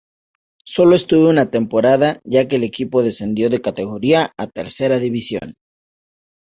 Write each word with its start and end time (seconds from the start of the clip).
Sólo 0.65 0.95
estuvo 0.95 1.29
una 1.29 1.51
temporada, 1.51 2.19
ya 2.23 2.47
que 2.47 2.55
el 2.55 2.63
equipo 2.63 3.03
descendió 3.03 3.51
de 3.51 3.61
categoría, 3.61 4.31
a 4.35 4.47
Tercera 4.47 4.97
división. 4.97 5.53